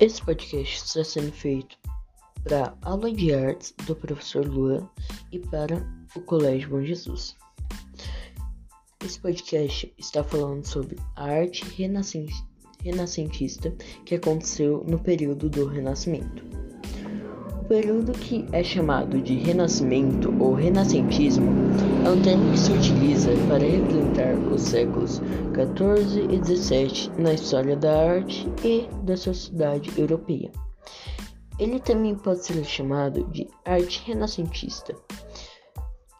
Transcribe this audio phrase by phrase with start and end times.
[0.00, 1.76] Esse podcast está sendo feito
[2.42, 4.90] para a aula de artes do professor Lua
[5.30, 5.86] e para
[6.16, 7.36] o Colégio Bom Jesus.
[9.04, 11.66] Esse podcast está falando sobre a arte
[12.82, 13.70] renascentista
[14.06, 16.59] que aconteceu no período do Renascimento.
[17.70, 21.46] Período que é chamado de Renascimento ou Renascentismo
[22.04, 25.22] é um termo que se utiliza para representar os séculos
[25.54, 30.50] 14 e 17 na história da arte e da sociedade europeia.
[31.60, 34.92] Ele também pode ser chamado de arte renascentista.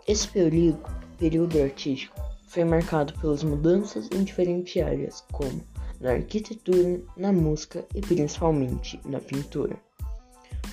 [0.07, 0.79] Esse período,
[1.19, 2.15] período artístico
[2.46, 5.60] foi marcado pelas mudanças em diferentes áreas, como
[6.01, 9.90] na arquitetura, na música e principalmente na pintura.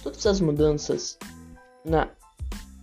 [0.03, 1.17] Todas as mudanças
[1.83, 2.09] na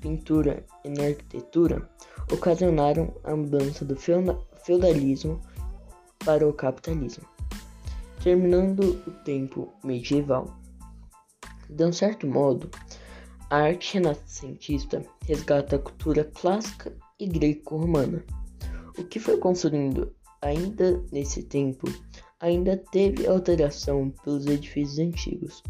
[0.01, 1.89] pintura e na arquitetura
[2.33, 5.41] ocasionaram a mudança do feudalismo
[6.25, 7.25] para o capitalismo,
[8.23, 10.55] terminando o tempo medieval.
[11.69, 12.71] De um certo modo,
[13.51, 18.25] a arte renascentista resgata a cultura clássica e greco-romana.
[18.99, 21.87] O que foi construindo ainda nesse tempo
[22.41, 25.63] ainda teve alteração pelos edifícios antigos,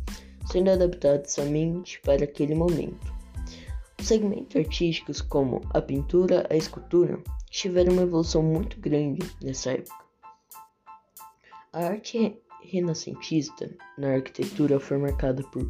[0.55, 3.13] sendo adaptados somente para aquele momento.
[3.99, 10.05] Segmentos artísticos como a pintura, a escultura tiveram uma evolução muito grande nessa época.
[11.73, 15.69] A arte renascentista na arquitetura foi marcada por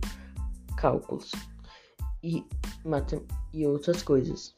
[0.76, 1.32] cálculos
[2.22, 2.44] e,
[3.54, 4.54] e outras coisas.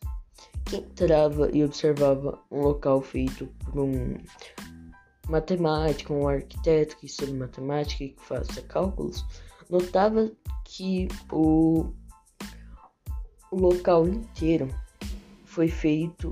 [0.65, 4.17] Quem entrava e observava um local feito por um
[5.29, 9.25] matemático, um arquiteto que estuda matemática e que faça cálculos,
[9.71, 10.31] notava
[10.65, 11.93] que o
[13.51, 14.69] o local inteiro
[15.45, 16.29] foi feito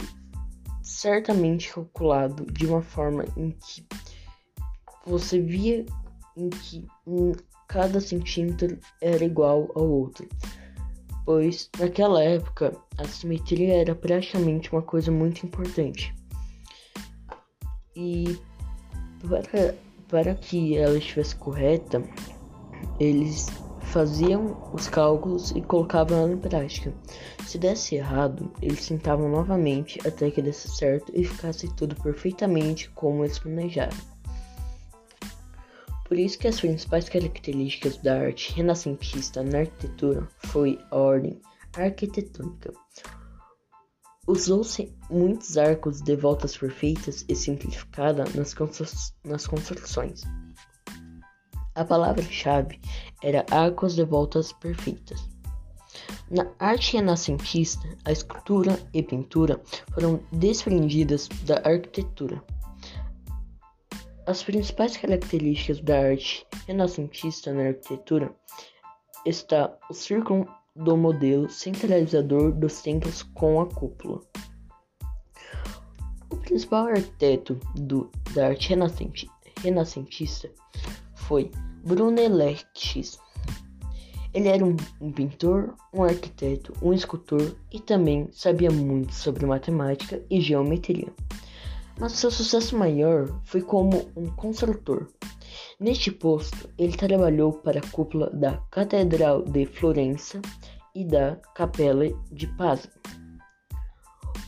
[0.82, 3.86] certamente calculado de uma forma em que
[5.06, 5.86] você via
[6.36, 6.86] em que
[7.68, 10.28] cada centímetro era igual ao outro,
[11.24, 16.14] pois naquela época a simetria era praticamente uma coisa muito importante.
[17.96, 18.38] E
[19.26, 19.74] para,
[20.08, 22.02] para que ela estivesse correta,
[23.04, 23.46] eles
[23.80, 26.92] faziam os cálculos e colocavam ela em prática.
[27.46, 33.24] Se desse errado, eles tentavam novamente até que desse certo e ficasse tudo perfeitamente como
[33.24, 33.96] eles planejaram.
[36.04, 41.40] Por isso que as principais características da arte renascentista na arquitetura foi a ordem
[41.76, 42.72] arquitetônica.
[44.26, 48.86] Usou-se muitos arcos de voltas perfeitas e simplificada nas, constru
[49.22, 50.22] nas construções.
[51.74, 52.80] A palavra-chave
[53.20, 55.28] era arcos de voltas perfeitas.
[56.30, 59.60] Na arte renascentista, a escultura e pintura
[59.92, 62.42] foram desprendidas da arquitetura.
[64.26, 68.34] As principais características da arte renascentista na arquitetura
[69.26, 70.46] está o círculo
[70.76, 74.20] do modelo centralizador dos templos com a cúpula.
[76.30, 78.74] O principal arquiteto do, da arte
[79.62, 80.50] renascentista
[81.26, 81.50] foi
[81.84, 83.18] Brunelleschi.
[84.32, 90.20] Ele era um, um, pintor, um arquiteto, um escultor e também sabia muito sobre matemática
[90.28, 91.12] e geometria.
[91.98, 95.06] Mas seu sucesso maior foi como um construtor.
[95.78, 100.40] Neste posto, ele trabalhou para a cúpula da Catedral de Florença
[100.94, 102.90] e da Capela de Pisa.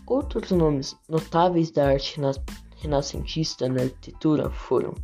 [0.07, 2.21] Outros nomes notáveis da arte
[2.77, 4.95] renascentista na arquitetura foram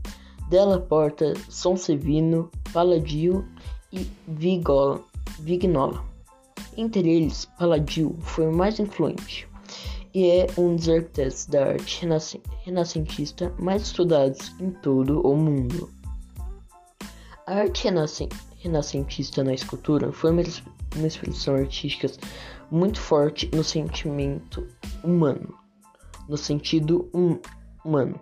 [0.52, 3.42] Della Porta, Sevino, Palladio
[3.90, 5.02] e Vigola,
[5.38, 6.04] Vignola.
[6.76, 9.48] Entre eles, Palladio foi o mais influente
[10.12, 12.06] e é um dos arquitetos da arte
[12.66, 15.88] renascentista mais estudados em todo o mundo.
[17.46, 17.88] A arte
[18.58, 20.42] renascentista na escultura foi uma,
[20.96, 22.08] uma expressão artística
[22.70, 24.69] muito forte no sentimento
[25.02, 25.54] humano,
[26.28, 27.38] no sentido hum,
[27.82, 28.20] humano.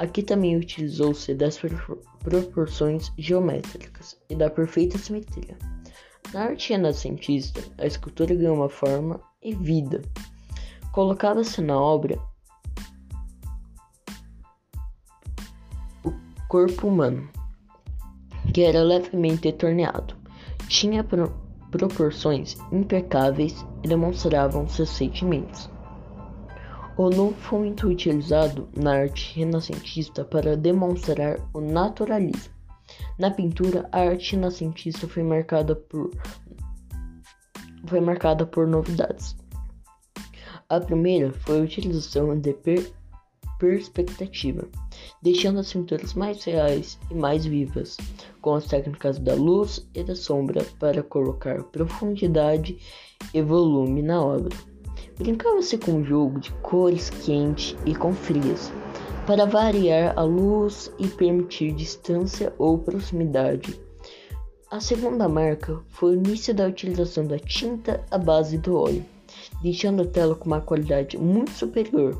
[0.00, 1.60] Aqui também utilizou-se das
[2.20, 5.58] proporções geométricas e da perfeita simetria.
[6.32, 10.00] Na arte renascentista, a escultura ganhou uma forma e vida.
[10.92, 12.18] Colocava-se na obra
[16.02, 16.10] o
[16.48, 17.28] corpo humano,
[18.54, 20.16] que era levemente torneado,
[20.66, 21.30] tinha pro
[21.70, 25.70] proporções impecáveis e demonstravam seus sentimentos.
[26.96, 32.52] O nu foi muito utilizado na arte renascentista para demonstrar o naturalismo.
[33.18, 36.10] Na pintura, a arte renascentista foi marcada por
[37.86, 39.36] foi marcada por novidades.
[40.68, 42.92] A primeira foi a utilização de per
[43.58, 44.66] perspectiva,
[45.22, 47.98] deixando as pinturas mais reais e mais vivas,
[48.40, 52.78] com as técnicas da luz e da sombra para colocar profundidade
[53.34, 54.69] e volume na obra.
[55.20, 58.72] Brincava-se com um jogo de cores quente e com frias,
[59.26, 63.78] para variar a luz e permitir distância ou proximidade.
[64.70, 69.04] A segunda marca foi o início da utilização da tinta à base do óleo,
[69.62, 72.18] deixando a tela com uma qualidade muito superior,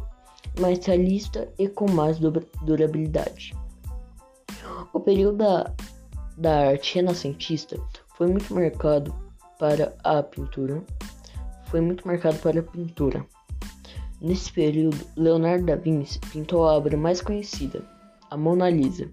[0.60, 3.56] mais realista e com mais durabilidade.
[4.92, 5.72] O período da,
[6.36, 7.80] da arte renascentista
[8.14, 9.14] foi muito marcado
[9.58, 10.84] para a pintura,
[11.70, 13.24] foi muito marcado para a pintura.
[14.20, 17.82] Nesse período, Leonardo da Vinci pintou a obra mais conhecida,
[18.30, 19.10] a Mona Lisa.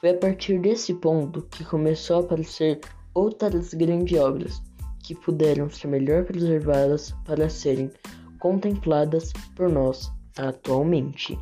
[0.00, 2.80] Foi a partir desse ponto que começou a aparecer
[3.14, 4.62] outras grandes obras
[5.02, 7.90] que puderam ser melhor preservadas para serem
[8.38, 11.38] contempladas por nós atualmente.